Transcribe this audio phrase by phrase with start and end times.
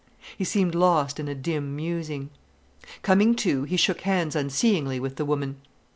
[0.35, 2.31] He seemed lost in a dim musing.
[3.03, 5.57] Coming to, he shook hands unseeingly with the woman.